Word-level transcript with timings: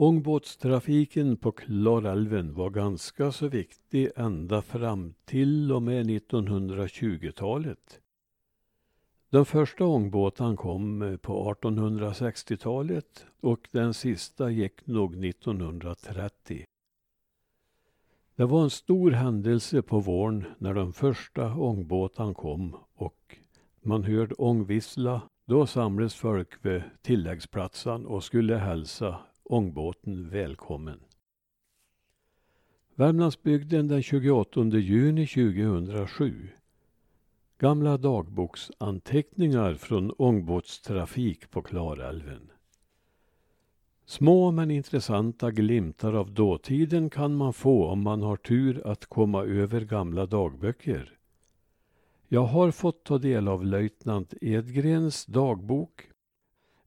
Ångbåtstrafiken 0.00 1.36
på 1.36 1.52
Klarälven 1.52 2.54
var 2.54 2.70
ganska 2.70 3.32
så 3.32 3.48
viktig 3.48 4.10
ända 4.16 4.62
fram 4.62 5.14
till 5.24 5.72
och 5.72 5.82
med 5.82 6.06
1920-talet. 6.06 8.00
Den 9.30 9.44
första 9.44 9.84
ångbåten 9.84 10.56
kom 10.56 11.18
på 11.22 11.54
1860-talet 11.54 13.26
och 13.40 13.68
den 13.72 13.94
sista 13.94 14.50
gick 14.50 14.86
nog 14.86 15.24
1930. 15.24 16.64
Det 18.36 18.44
var 18.44 18.62
en 18.62 18.70
stor 18.70 19.10
händelse 19.10 19.82
på 19.82 20.00
våren 20.00 20.44
när 20.58 20.74
den 20.74 20.92
första 20.92 21.54
ångbåten 21.54 22.34
kom 22.34 22.76
och 22.94 23.36
man 23.82 24.04
hörde 24.04 24.34
ångvissla. 24.34 25.22
Då 25.46 25.66
samlades 25.66 26.14
folk 26.14 26.64
vid 26.66 26.82
tilläggsplatsen 27.02 28.06
och 28.06 28.24
skulle 28.24 28.56
hälsa 28.56 29.18
ångbåten 29.48 30.30
välkommen. 30.30 31.00
Värmlandsbygden 32.94 33.88
den 33.88 34.02
28 34.02 34.64
juni 34.64 35.26
2007. 35.26 36.48
Gamla 37.58 37.96
dagboksanteckningar 37.96 39.74
från 39.74 40.12
ångbåtstrafik 40.18 41.50
på 41.50 41.62
Klarälven. 41.62 42.50
Små 44.04 44.50
men 44.50 44.70
intressanta 44.70 45.50
glimtar 45.50 46.12
av 46.12 46.32
dåtiden 46.32 47.10
kan 47.10 47.34
man 47.34 47.52
få 47.52 47.86
om 47.86 48.02
man 48.02 48.22
har 48.22 48.36
tur 48.36 48.86
att 48.86 49.06
komma 49.06 49.44
över 49.44 49.80
gamla 49.80 50.26
dagböcker. 50.26 51.18
Jag 52.28 52.44
har 52.44 52.70
fått 52.70 53.04
ta 53.04 53.18
del 53.18 53.48
av 53.48 53.64
löjtnant 53.64 54.34
Edgrens 54.40 55.26
dagbok. 55.26 56.10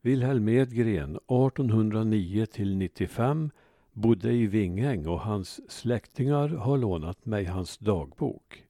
Wilhelm 0.03 0.49
Edgren, 0.49 1.15
1809 1.15 2.45
till 2.45 2.77
95, 2.77 3.51
bodde 3.93 4.33
i 4.33 4.47
Vingäng 4.47 5.07
och 5.07 5.19
hans 5.19 5.71
släktingar 5.71 6.49
har 6.49 6.77
lånat 6.77 7.25
mig 7.25 7.45
hans 7.45 7.77
dagbok. 7.77 8.65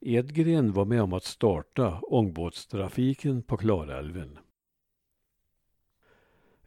Edgren 0.00 0.72
var 0.72 0.84
med 0.84 1.02
om 1.02 1.12
att 1.12 1.24
starta 1.24 2.00
ångbåtstrafiken 2.00 3.42
på 3.42 3.56
Klarälven. 3.56 4.38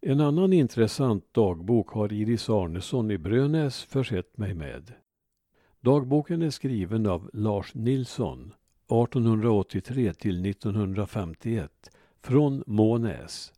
En 0.01 0.19
annan 0.19 0.53
intressant 0.53 1.33
dagbok 1.33 1.89
har 1.89 2.13
Iris 2.13 2.49
Arnesson 2.49 3.11
i 3.11 3.17
Brönäs 3.17 3.83
försett 3.83 4.37
mig 4.37 4.53
med. 4.53 4.93
Dagboken 5.81 6.41
är 6.41 6.49
skriven 6.49 7.07
av 7.07 7.29
Lars 7.33 7.73
Nilsson 7.75 8.53
1883 8.87 10.13
till 10.13 10.45
1951 10.45 11.89
från 12.23 12.63
Månäs. 12.67 13.53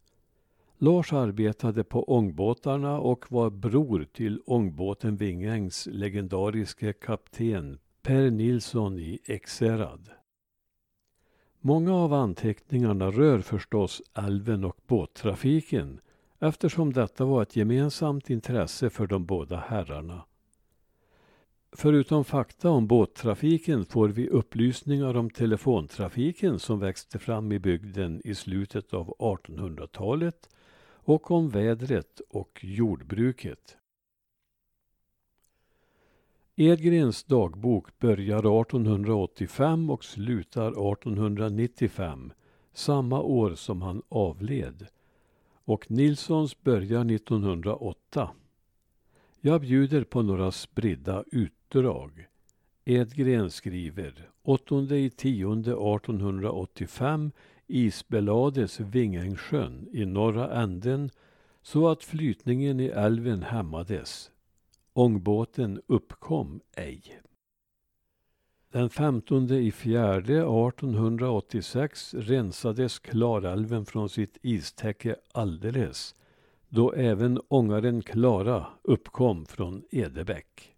Lars 0.78 1.14
arbetade 1.14 1.84
på 1.84 2.04
ångbåtarna 2.04 3.00
och 3.00 3.32
var 3.32 3.50
bror 3.50 4.08
till 4.14 4.42
ångbåten 4.46 5.16
Vingängs 5.16 5.88
legendariske 5.92 6.94
kapten 6.94 7.80
Per 8.02 8.30
Nilsson 8.30 9.00
i 9.00 9.20
Ekshärad. 9.26 10.10
Många 11.60 11.96
av 11.96 12.14
anteckningarna 12.14 13.12
rör 13.12 13.40
förstås 13.40 14.02
älven 14.14 14.64
och 14.64 14.78
båttrafiken 14.88 16.00
eftersom 16.40 16.94
detta 16.94 17.26
var 17.26 17.42
ett 17.42 17.56
gemensamt 17.56 18.30
intresse 18.30 18.90
för 18.90 19.08
de 19.08 19.26
båda 19.26 19.58
herrarna. 19.58 20.26
Förutom 21.78 22.26
fakta 22.26 22.70
om 22.70 22.88
båttrafiken 22.88 23.86
får 23.86 24.10
vi 24.10 24.30
upplysningar 24.30 25.18
om 25.18 25.30
telefontrafiken 25.30 26.60
som 26.60 26.80
växte 26.80 27.20
fram 27.20 27.52
i 27.52 27.60
bygden 27.60 28.22
i 28.24 28.36
slutet 28.36 28.94
av 28.94 29.16
1800-talet 29.20 30.50
och 30.88 31.32
om 31.32 31.50
vädret 31.50 32.22
och 32.30 32.60
jordbruket. 32.64 33.78
Edgrens 36.56 37.24
dagbok 37.24 38.00
börjar 38.00 38.62
1885 38.62 39.90
och 39.90 40.06
slutar 40.06 40.68
1895, 40.68 42.34
samma 42.74 43.22
år 43.22 43.56
som 43.56 43.82
han 43.82 44.02
avled 44.10 44.88
och 45.66 45.92
Nilssons 45.92 46.64
börjar 46.64 47.12
1908. 47.12 48.30
Jag 49.42 49.62
bjuder 49.62 50.04
på 50.04 50.22
några 50.22 50.52
spridda 50.52 51.24
uppdrag. 51.66 52.28
Edgren 52.86 53.52
skriver 53.52 54.30
8 54.44 54.96
i 54.96 55.10
10 55.10 55.52
1885 55.52 57.32
isbelades 57.68 58.80
Vingängssjön 58.80 59.88
i 59.92 60.06
norra 60.06 60.62
änden 60.62 61.10
så 61.62 61.88
att 61.88 62.04
flytningen 62.04 62.80
i 62.80 62.86
älven 62.86 63.44
hämmades. 63.44 64.32
Ångbåten 64.94 65.82
uppkom 65.88 66.62
ej. 66.76 67.20
Den 68.72 68.90
15 68.90 69.52
i 69.52 69.72
fjärde 69.72 70.38
1886 70.38 72.14
rensades 72.14 73.00
Klarälven 73.00 73.86
från 73.86 74.10
sitt 74.10 74.38
istäcke 74.42 75.16
alldeles 75.32 76.16
då 76.70 76.94
även 76.94 77.40
ångaren 77.48 78.02
Klara 78.02 78.66
uppkom 78.84 79.46
från 79.46 79.84
Edebäck. 79.92 80.75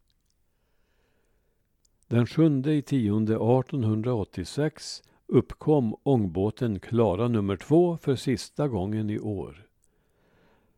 Den 2.09 2.27
7 2.27 2.63
i 2.65 2.81
10 2.81 3.17
1886 3.17 5.03
uppkom 5.25 5.95
ångbåten 6.03 6.79
Klara 6.79 7.27
nummer 7.27 7.57
två 7.57 7.97
för 7.97 8.15
sista 8.15 8.67
gången 8.67 9.09
i 9.09 9.19
år. 9.19 9.67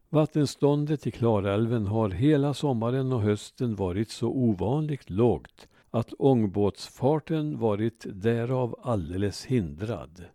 Vattenståndet 0.09 1.07
i 1.07 1.11
Klarälven 1.11 1.87
har 1.87 2.09
hela 2.09 2.53
sommaren 2.53 3.13
och 3.13 3.21
hösten 3.21 3.75
varit 3.75 4.09
så 4.09 4.27
ovanligt 4.27 5.09
lågt 5.09 5.67
att 5.91 6.13
ångbåtsfarten 6.19 7.59
varit 7.59 8.05
därav 8.09 8.79
alldeles 8.83 9.45
hindrad. 9.45 10.25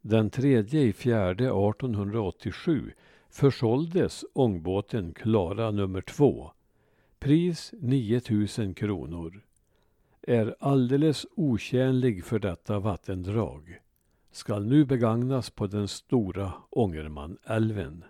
Den 0.00 0.30
tredje 0.30 0.80
i 0.80 0.92
fjärde 0.92 1.44
1887 1.44 2.92
försåldes 3.30 4.24
ångbåten 4.32 5.14
Klara 5.14 5.70
nummer 5.70 6.00
två. 6.00 6.50
Pris 7.24 7.74
9000 7.80 8.74
kronor. 8.74 9.40
Är 10.22 10.56
alldeles 10.60 11.26
otjänlig 11.34 12.24
för 12.24 12.38
detta 12.38 12.78
vattendrag. 12.78 13.80
Skall 14.30 14.66
nu 14.66 14.84
begagnas 14.84 15.50
på 15.50 15.66
den 15.66 15.88
stora 15.88 16.52
Ångermanälven. 16.70 18.04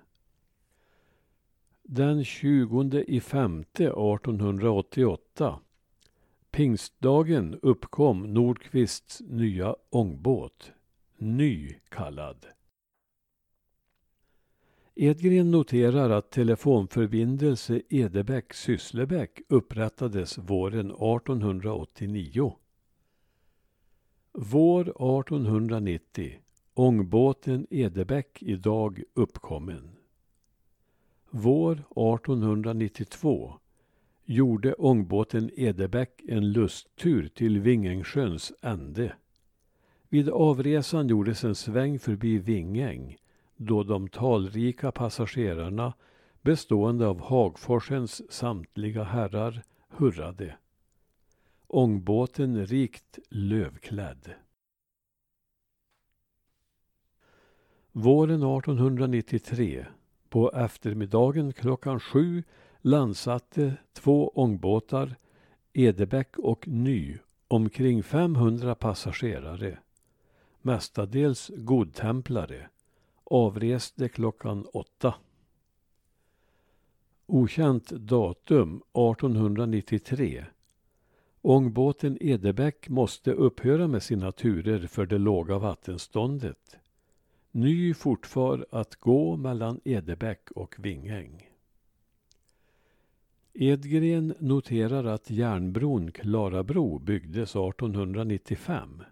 Den 1.83 2.25
20 2.25 3.05
i 3.07 3.17
1888 3.17 5.61
Pingstdagen 6.51 7.59
uppkom 7.63 8.35
Nordqvists 8.35 9.23
nya 9.27 9.77
ångbåt, 9.91 10.73
Ny 11.19 11.75
kallad. 11.89 12.47
Edgren 14.97 15.51
noterar 15.51 16.11
att 16.11 16.31
telefonförbindelse 16.31 17.83
Edebäck-Sysslebäck 17.89 19.41
upprättades 19.49 20.39
våren 20.39 20.91
1889. 20.91 22.57
Vår 24.33 24.81
1890 24.83 26.39
Ångbåten 26.75 27.67
Edebäck 27.71 28.43
idag 28.43 29.03
uppkommen. 29.15 29.91
Vår 31.31 31.73
1892 31.73 33.55
gjorde 34.25 34.75
ångbåten 34.75 35.51
Edebäck 35.57 36.23
en 36.29 36.53
lusttur 36.53 37.29
till 37.29 37.61
Vingängssjöns 37.61 38.53
ände. 38.63 39.15
Vid 40.09 40.29
avresan 40.29 41.09
gjordes 41.09 41.45
en 41.45 41.55
sväng 41.55 41.99
förbi 41.99 42.39
Vingäng 42.39 43.17
då 43.57 43.83
de 43.83 44.09
talrika 44.09 44.93
passagerarna 44.93 45.93
bestående 46.43 47.07
av 47.07 47.21
Hagforsens 47.21 48.33
samtliga 48.33 49.05
herrar 49.05 49.63
hurrade. 49.89 50.57
Ångbåten 51.67 52.67
rikt 52.67 53.19
lövklädd. 53.31 54.35
Våren 57.93 58.43
1893 58.43 59.87
på 60.29 60.53
eftermiddagen 60.53 61.53
klockan 61.53 62.01
sju 62.01 62.43
landsatte 62.81 63.77
två 63.93 64.29
ångbåtar, 64.29 65.17
Edebäck 65.73 66.39
och 66.39 66.69
Ny, 66.69 67.19
omkring 67.49 68.03
500 68.03 68.75
passagerare. 68.75 69.79
Mestadels 70.63 71.51
godtemplare. 71.57 72.69
Avreste 73.25 74.09
klockan 74.09 74.67
åtta. 74.73 75.15
Okänt 77.27 77.91
datum 77.91 78.77
1893. 78.77 80.45
Ångbåten 81.43 82.19
Edebäck 82.21 82.89
måste 82.89 83.33
upphöra 83.33 83.89
med 83.89 84.03
sina 84.03 84.33
turer 84.33 84.87
för 84.87 85.07
det 85.07 85.19
låga 85.19 85.59
vattenståndet. 85.59 86.77
Ny 87.51 87.95
fortfar 87.95 88.67
att 88.71 88.97
gå 88.97 89.37
mellan 89.37 89.81
Edebäck 89.85 90.51
och 90.51 90.75
Vingäng. 90.79 91.49
Edgren 93.53 94.35
noterar 94.39 95.05
att 95.05 95.31
järnbron 95.31 96.13
Klarabro 96.13 96.99
byggdes 96.99 97.51
1895. 97.51 99.03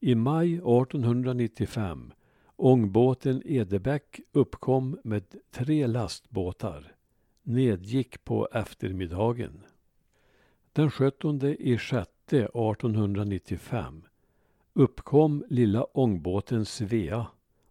I 0.00 0.14
maj 0.14 0.54
1895 0.54 2.12
ångbåten 2.56 3.42
Edebäck 3.44 4.20
uppkom 4.32 4.98
med 5.04 5.34
tre 5.50 5.86
lastbåtar, 5.86 6.94
nedgick 7.42 8.24
på 8.24 8.48
eftermiddagen. 8.52 9.62
Den 10.72 10.90
17 10.90 11.44
i 11.44 11.78
sjätte 11.78 12.38
1895 12.38 14.02
uppkom 14.72 15.44
lilla 15.48 15.84
ångbåten 15.84 16.64
Svea, 16.64 17.26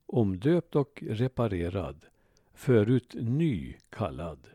omdöpt 0.06 0.76
och 0.76 1.04
reparerad, 1.08 2.06
förut 2.54 3.16
ny 3.20 3.76
kallad. 3.90 4.48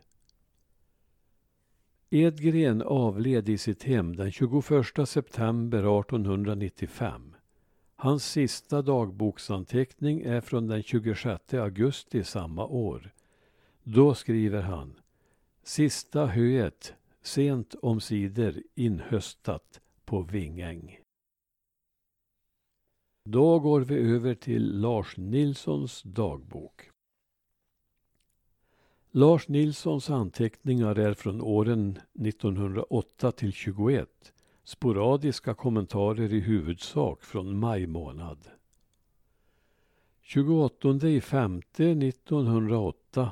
Edgren 2.11 2.83
avled 2.83 3.49
i 3.49 3.59
sitt 3.59 3.83
hem 3.83 4.17
den 4.17 4.33
21 4.33 5.09
september 5.09 6.01
1895. 6.01 7.35
Hans 8.03 8.25
sista 8.25 8.83
dagboksanteckning 8.83 10.21
är 10.21 10.41
från 10.41 10.67
den 10.67 10.83
26 10.83 11.55
augusti 11.55 12.25
samma 12.25 12.67
år. 12.67 13.15
Då 13.83 14.15
skriver 14.15 14.63
han 14.63 15.01
Sista 15.63 16.27
höet 16.27 16.95
sent 17.23 17.75
omsider 17.75 18.63
inhöstat 18.75 19.81
på 20.05 20.23
Vingäng. 20.23 20.99
Då 23.25 23.59
går 23.59 23.81
vi 23.81 23.95
över 23.95 24.35
till 24.35 24.81
Lars 24.81 25.17
Nilssons 25.17 26.03
dagbok. 26.03 26.91
Lars 29.11 29.49
Nilssons 29.49 30.11
anteckningar 30.11 30.99
är 30.99 31.15
från 31.15 31.41
åren 31.41 31.99
1908 32.15 33.33
till 33.33 33.53
21. 33.53 34.33
Sporadiska 34.71 35.55
kommentarer 35.55 36.33
i 36.33 36.41
huvudsak 36.41 37.23
från 37.23 37.59
maj 37.59 37.87
månad. 37.87 38.39
28 40.23 41.09
i 41.09 41.21
femte 41.21 41.85
1908. 41.85 43.31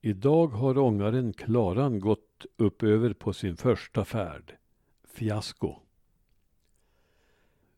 Idag 0.00 0.46
har 0.46 0.78
ångaren 0.78 1.32
Klaran 1.32 2.00
gått 2.00 2.46
upp 2.56 2.82
över 2.82 3.12
på 3.12 3.32
sin 3.32 3.56
första 3.56 4.04
färd. 4.04 4.56
Fiasko. 5.04 5.74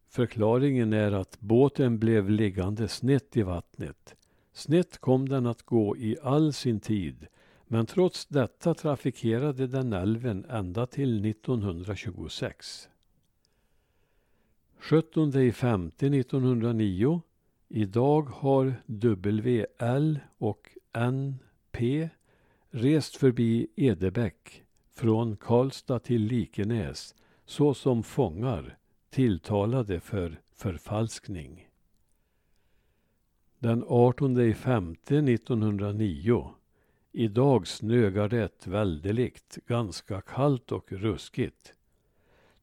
Förklaringen 0.08 0.92
är 0.92 1.12
att 1.12 1.40
båten 1.40 1.98
blev 1.98 2.30
liggande 2.30 2.88
snett 2.88 3.36
i 3.36 3.42
vattnet. 3.42 4.16
Snett 4.52 4.98
kom 4.98 5.28
den 5.28 5.46
att 5.46 5.62
gå 5.62 5.96
i 5.96 6.16
all 6.22 6.52
sin 6.52 6.80
tid 6.80 7.26
men 7.66 7.86
trots 7.86 8.26
detta 8.26 8.74
trafikerade 8.74 9.66
den 9.66 9.92
älven 9.92 10.44
ända 10.48 10.86
till 10.86 11.24
1926. 11.30 12.88
17 14.80 15.36
i 15.36 15.52
femte 15.52 16.06
1909. 16.06 17.22
Idag 17.68 18.22
har 18.22 18.74
WL 18.86 20.18
och 20.38 20.70
NP 20.92 22.08
rest 22.70 23.16
förbi 23.16 23.68
Edebäck 23.76 24.64
från 24.94 25.36
Karlstad 25.36 25.98
till 25.98 26.22
Likenäs 26.22 27.14
såsom 27.46 28.02
fångar 28.02 28.78
tilltalade 29.10 30.00
för 30.00 30.40
förfalskning. 30.54 31.68
Den 33.58 33.84
18 33.88 34.40
i 34.40 34.54
femte 34.54 35.16
1909 35.16 36.54
Idag 37.12 37.66
snögar 37.66 38.28
det 38.28 38.66
väldeligt, 38.66 39.58
ganska 39.66 40.20
kallt 40.20 40.72
och 40.72 40.92
ruskigt. 40.92 41.74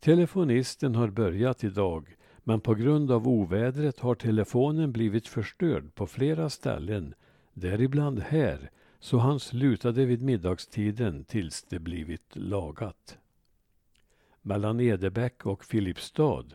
Telefonisten 0.06 0.96
har 0.96 1.08
börjat 1.08 1.64
idag, 1.64 2.16
men 2.44 2.62
på 2.62 2.76
grund 2.76 3.12
av 3.12 3.28
ovädret 3.28 4.00
har 4.00 4.16
telefonen 4.16 4.92
blivit 4.92 5.28
förstörd 5.28 5.96
på 5.96 6.08
flera 6.08 6.50
ställen, 6.50 7.14
däribland 7.54 8.20
här, 8.20 8.70
så 9.00 9.18
han 9.18 9.40
slutade 9.40 10.06
vid 10.06 10.22
middagstiden 10.22 11.24
tills 11.24 11.64
det 11.64 11.80
blivit 11.80 12.36
lagat. 12.36 13.18
Mellan 14.42 14.80
Edebäck 14.80 15.46
och 15.46 15.66
Filipstad 15.66 16.46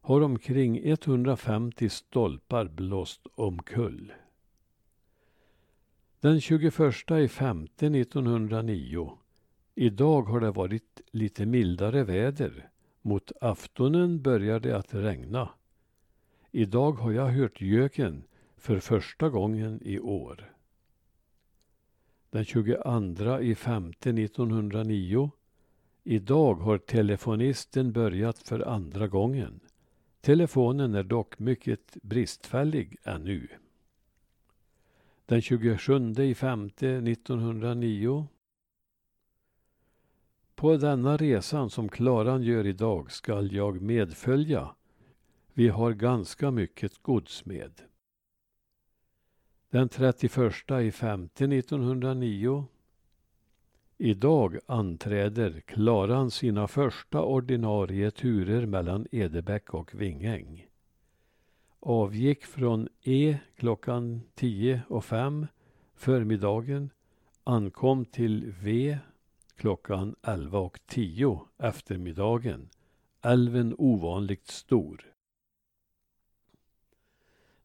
har 0.00 0.20
omkring 0.20 0.80
150 0.88 1.88
stolpar 1.88 2.64
blåst 2.64 3.26
omkull. 3.34 4.12
Den 6.20 6.40
21 6.40 6.80
i 7.10 7.28
1909. 8.00 9.18
Idag 9.74 10.22
har 10.22 10.40
det 10.40 10.50
varit 10.50 11.00
lite 11.10 11.46
mildare 11.46 12.04
väder. 12.04 12.70
Mot 13.02 13.32
aftonen 13.40 14.22
börjar 14.22 14.60
det 14.60 14.76
att 14.76 14.94
regna. 14.94 15.48
Idag 16.50 16.92
har 16.92 17.12
jag 17.12 17.26
hört 17.26 17.60
göken 17.60 18.22
för 18.56 18.80
första 18.80 19.28
gången 19.28 19.80
i 19.82 19.98
år. 19.98 20.52
Den 22.30 22.44
22 22.44 23.40
i 23.40 23.54
femte 23.54 24.10
1909. 24.10 25.30
Idag 26.04 26.54
har 26.54 26.78
telefonisten 26.78 27.92
börjat 27.92 28.38
för 28.38 28.60
andra 28.60 29.08
gången. 29.08 29.60
Telefonen 30.20 30.94
är 30.94 31.02
dock 31.02 31.38
mycket 31.38 31.96
bristfällig 32.02 32.96
ännu. 33.04 33.48
Den 35.26 35.42
27 35.42 36.12
i 36.18 36.34
femte 36.34 36.88
1909. 36.88 38.26
På 40.60 40.76
denna 40.76 41.16
resan 41.16 41.70
som 41.70 41.88
Klaran 41.88 42.42
gör 42.42 42.66
idag 42.66 43.12
skall 43.12 43.52
jag 43.52 43.82
medfölja. 43.82 44.74
Vi 45.54 45.68
har 45.68 45.92
ganska 45.92 46.50
mycket 46.50 47.02
gods 47.02 47.44
med. 47.44 47.72
Den 49.70 49.88
31 49.88 50.52
i 50.82 50.92
femte 50.92 51.44
1909. 51.44 52.64
Idag 53.98 54.58
anträder 54.66 55.60
Klaran 55.60 56.30
sina 56.30 56.68
första 56.68 57.22
ordinarie 57.22 58.10
turer 58.10 58.66
mellan 58.66 59.06
Edebäck 59.10 59.74
och 59.74 59.94
Vingäng 59.94 60.66
avgick 61.80 62.44
från 62.44 62.88
E 63.02 63.38
klockan 63.56 64.22
10.05 64.36 65.46
förmiddagen, 65.94 66.90
ankom 67.44 68.04
till 68.04 68.54
V 68.62 68.98
klockan 69.60 70.16
11.10 70.22 71.40
eftermiddagen. 71.58 72.68
Älven 73.22 73.74
ovanligt 73.78 74.46
stor. 74.46 75.14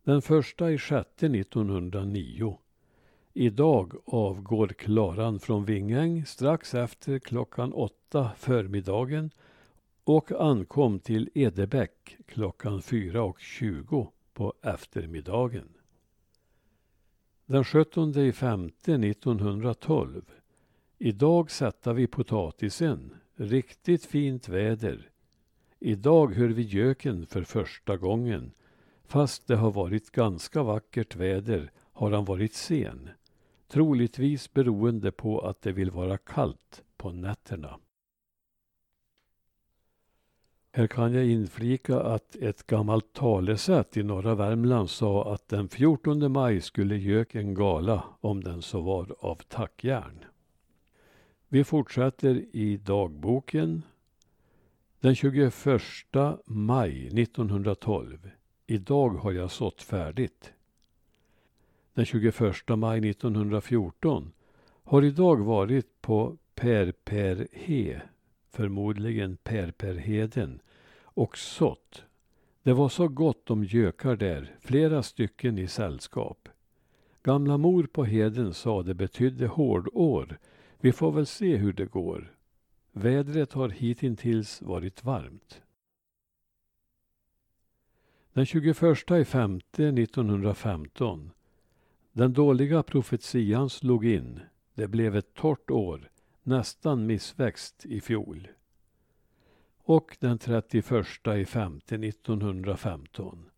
Den 0.04 0.22
första 0.22 0.72
i 0.72 0.78
sjätte 0.78 1.25
1909. 1.25 2.58
Idag 3.34 3.94
avgår 4.06 4.68
Klaran 4.68 5.40
från 5.40 5.66
Vingäng 5.66 6.25
strax 6.25 6.74
efter 6.74 7.20
klockan 7.20 7.74
åtta 7.74 8.32
förmiddagen 8.38 9.32
och 10.04 10.32
ankom 10.32 11.00
till 11.00 11.30
Edebäck 11.34 12.18
klockan 12.25 12.80
4.20 12.80 14.08
på 14.34 14.54
eftermiddagen. 14.62 15.70
Den 17.46 17.64
17 17.64 18.18
i 18.18 18.32
femte 18.32 18.94
1912. 18.94 20.32
Idag 20.98 21.52
sätter 21.52 21.94
vi 21.94 22.08
potatisen. 22.08 23.16
Riktigt 23.36 24.06
fint 24.06 24.50
väder. 24.50 25.10
Idag 25.80 26.34
hör 26.34 26.50
vi 26.50 26.62
göken 26.62 27.25
för 27.25 27.44
första 27.44 27.98
gången. 27.98 28.52
Fast 29.06 29.48
det 29.48 29.56
har 29.56 29.72
varit 29.72 30.12
ganska 30.12 30.64
vackert 30.64 31.16
väder 31.16 31.72
har 31.94 32.12
han 32.12 32.25
varit 32.25 32.54
sen. 32.54 33.10
Troligtvis 33.68 34.54
beroende 34.54 35.12
på 35.12 35.40
att 35.40 35.62
det 35.62 35.72
vill 35.72 35.92
vara 35.92 36.18
kallt 36.18 36.84
på 36.98 37.12
nätterna. 37.12 37.80
Här 40.72 40.88
kan 40.88 41.14
jag 41.14 41.25
inflika 41.25 42.00
att 42.00 42.36
ett 42.36 42.68
gammalt 42.68 43.14
talesätt 43.14 43.98
i 43.98 44.04
norra 44.04 44.36
Värmland 44.36 44.90
sa 44.90 45.34
att 45.34 45.48
den 45.48 45.70
14 45.70 46.32
maj 46.32 46.62
skulle 46.62 46.98
göken 46.98 47.54
gala 47.54 48.04
om 48.22 48.44
den 48.44 48.62
så 48.62 48.82
var 48.82 49.16
av 49.20 49.36
tackjärn. 49.36 50.25
Vi 51.55 51.63
fortsätter 51.63 52.45
i 52.51 52.77
dagboken. 52.77 53.83
Den 55.00 55.15
21 55.15 55.53
maj 56.45 57.07
1912. 57.07 58.29
Idag 58.67 59.09
har 59.09 59.31
jag 59.31 59.51
sått 59.51 59.81
färdigt. 59.81 60.53
Den 61.93 62.05
21 62.05 62.35
maj 62.67 63.09
1914 63.09 64.31
har 64.83 65.03
idag 65.03 65.35
varit 65.35 66.01
på 66.01 66.38
Per 66.55 66.91
Per 66.91 67.47
He, 67.51 68.01
förmodligen 68.51 69.38
Per 69.38 69.71
Per 69.71 69.95
Heden, 69.95 70.59
och 71.03 71.38
sått. 71.38 72.03
Det 72.63 72.74
var 72.74 72.89
så 72.89 73.07
gott 73.07 73.50
om 73.50 73.63
gökar 73.63 74.15
där, 74.15 74.55
flera 74.59 75.03
stycken 75.03 75.57
i 75.57 75.67
sällskap. 75.67 76.50
Gamla 77.24 77.57
mor 77.57 77.83
på 77.83 78.05
heden 78.05 78.53
sa 78.53 78.83
det 78.83 78.93
betydde 78.93 79.47
hårdår. 79.47 80.38
Vi 80.86 80.92
får 80.92 81.12
väl 81.12 81.25
se 81.25 81.56
hur 81.56 81.74
det 81.74 81.86
går. 81.86 82.36
Vädret 82.92 83.54
har 83.54 83.70
hittills 83.70 84.62
varit 84.62 85.04
varmt. 85.04 85.62
Den 88.34 88.46
21 88.46 88.77
femte 89.27 89.88
1915. 89.88 91.32
Den 92.12 92.34
dåliga 92.34 92.84
profetian 92.84 93.70
slog 93.70 94.06
in. 94.06 94.39
Det 94.74 94.88
blev 94.88 95.15
ett 95.15 95.34
torrt 95.34 95.72
år, 95.72 96.10
nästan 96.44 97.06
missväxt 97.06 97.86
i 97.86 98.01
fjol. 98.01 98.48
Och 99.77 100.18
den 100.20 100.38
31 100.38 101.08
i 101.38 101.46
femte 101.46 101.96
1915. 101.96 103.50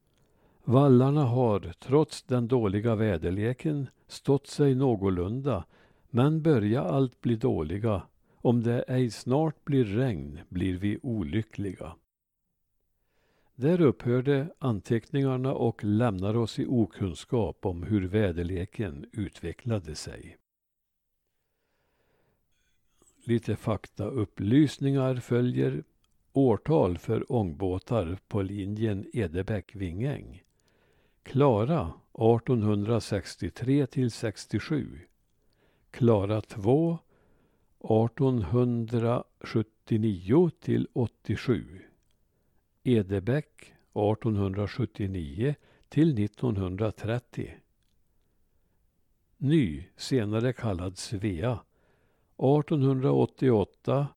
Vallarna 0.63 1.23
har, 1.23 1.73
trots 1.79 2.23
den 2.23 2.47
dåliga 2.47 2.95
väderleken, 2.95 3.87
stått 4.07 4.47
sig 4.47 4.75
någorlunda, 4.75 5.63
men 6.09 6.41
börja 6.41 6.81
allt 6.83 7.21
bli 7.21 7.35
dåliga. 7.35 8.01
Om 8.35 8.63
det 8.63 8.81
ej 8.81 9.11
snart 9.11 9.65
blir 9.65 9.85
regn 9.85 10.39
blir 10.49 10.77
vi 10.77 10.99
olyckliga. 11.03 11.95
Där 13.55 13.81
upphörde 13.81 14.53
anteckningarna 14.59 15.53
och 15.53 15.83
lämnar 15.83 16.37
oss 16.37 16.59
i 16.59 16.65
okunskap 16.65 17.65
om 17.65 17.83
hur 17.83 18.07
väderleken 18.07 19.05
utvecklade 19.11 19.95
sig. 19.95 20.37
Lite 23.23 23.55
faktaupplysningar 23.55 25.15
följer. 25.15 25.83
Årtal 26.33 26.97
för 26.97 27.31
ångbåtar 27.31 28.17
på 28.27 28.41
linjen 28.41 29.05
Edebäck-Vingäng. 29.13 30.43
Klara 31.23 31.93
1863 32.13 33.87
till 33.87 34.11
67. 34.11 34.99
Klara 35.97 36.41
2 36.41 36.99
1879 37.79 40.49
till 40.59 40.87
87. 40.93 41.81
Edebäck 42.83 43.73
1879 43.93 45.55
till 45.89 46.23
1930. 46.23 47.57
Ny, 49.37 49.83
senare 49.95 50.53
kallad 50.53 50.97
Svea 50.97 51.59
1888 52.37 54.07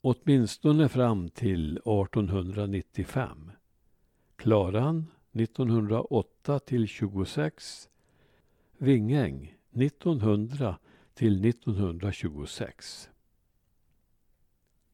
åtminstone 0.00 0.88
fram 0.88 1.28
till 1.28 1.76
1895. 1.76 3.50
Klaran 4.36 5.06
1908 5.32 6.58
till 6.58 6.88
26. 6.88 7.88
Vingäng 8.78 9.56
1900 9.72 10.78
till 11.16 11.44
1926. 11.46 13.08